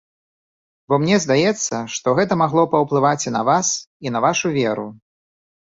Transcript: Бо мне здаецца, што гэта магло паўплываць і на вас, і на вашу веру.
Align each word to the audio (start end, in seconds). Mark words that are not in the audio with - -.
Бо 0.93 0.97
мне 1.01 1.17
здаецца, 1.25 1.75
што 1.97 2.07
гэта 2.21 2.33
магло 2.43 2.63
паўплываць 2.73 3.23
і 3.27 3.35
на 3.39 3.45
вас, 3.51 3.67
і 4.07 4.15
на 4.17 4.27
вашу 4.29 4.47
веру. 4.61 4.87